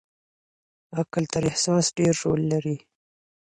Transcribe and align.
عقل 0.99 1.23
تر 1.33 1.43
احساس 1.51 1.85
ډېر 1.97 2.13
رول 2.23 2.41
لري. 2.53 2.77